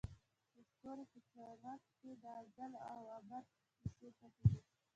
[0.53, 3.45] د ستوري په چمک کې د ازل او ابد
[3.81, 4.61] کیسې پټې دي.